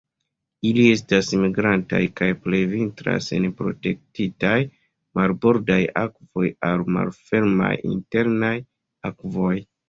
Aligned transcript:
Ili 0.67 0.83
estas 0.91 1.27
migrantaj 1.41 1.99
kaj 2.21 2.29
plej 2.45 2.61
vintras 2.71 3.27
en 3.39 3.45
protektitaj 3.59 4.55
marbordaj 5.21 5.79
akvoj 6.05 6.49
aŭ 6.71 6.73
malfermaj 6.97 7.71
internaj 7.93 8.53
akvoj. 9.13 9.55